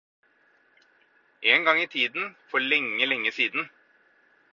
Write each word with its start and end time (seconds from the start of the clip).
En 1.51 1.61
gang 1.67 1.81
i 1.81 1.87
tiden, 1.97 2.33
for 2.53 2.59
lenge, 2.71 3.05
lenge 3.13 3.31
siden. 3.37 3.69